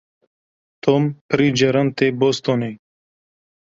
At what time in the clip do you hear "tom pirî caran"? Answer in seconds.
0.83-1.87